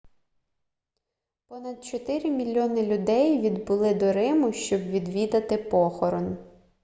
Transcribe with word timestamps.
понад 1.47 1.83
чотири 1.85 2.29
мільйони 2.31 2.85
людей 2.85 3.39
відбули 3.41 3.93
до 3.93 4.13
риму 4.13 4.53
щоб 4.53 4.81
відвідати 4.81 5.57
похорон 5.57 6.37